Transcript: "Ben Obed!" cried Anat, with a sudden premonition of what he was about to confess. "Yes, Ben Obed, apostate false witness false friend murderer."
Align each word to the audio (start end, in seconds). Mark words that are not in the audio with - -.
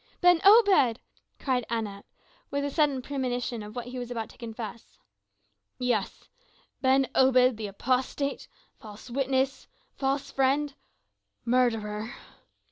"Ben 0.19 0.41
Obed!" 0.43 0.99
cried 1.37 1.63
Anat, 1.69 2.05
with 2.49 2.65
a 2.65 2.71
sudden 2.71 3.03
premonition 3.03 3.61
of 3.61 3.75
what 3.75 3.85
he 3.89 3.99
was 3.99 4.09
about 4.09 4.29
to 4.29 4.37
confess. 4.39 4.97
"Yes, 5.77 6.27
Ben 6.81 7.07
Obed, 7.13 7.61
apostate 7.61 8.47
false 8.79 9.11
witness 9.11 9.67
false 9.93 10.31
friend 10.31 10.73
murderer." 11.45 12.15